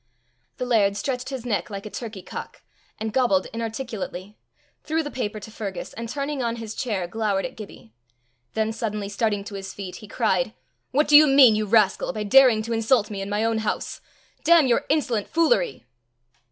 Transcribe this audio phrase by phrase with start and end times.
[0.57, 2.63] The laird stretched his neck like a turkeycock,
[2.99, 4.35] and gobbled inarticulately,
[4.83, 7.93] threw the paper to Fergus, and turning on his chair, glowered at Gibbie.
[8.55, 10.55] Then suddenly starting to his feet, he cried,
[10.89, 14.01] "What do you mean, you rascal, by daring to insult me in my own house?
[14.43, 15.85] Damn your insolent foolery!"